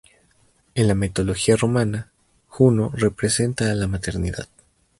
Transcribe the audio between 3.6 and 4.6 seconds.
a la maternidad.